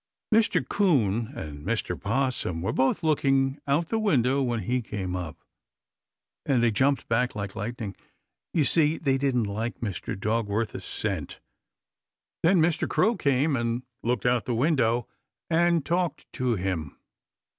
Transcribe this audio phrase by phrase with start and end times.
[0.33, 0.67] Mr.
[0.67, 1.95] 'Coon and Mr.
[1.95, 5.43] 'Possum were both looking out the window when he came up,
[6.43, 7.95] and they jumped back like lightning.
[8.51, 10.19] You see, they didn't like Mr.
[10.19, 11.39] Dog worth a cent.
[12.41, 12.89] Then Mr.
[12.89, 15.07] Crow came and looked out the window
[15.51, 16.97] and talked to him.